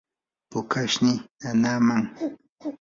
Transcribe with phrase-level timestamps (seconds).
[0.51, 2.03] pukashnii nanaaman.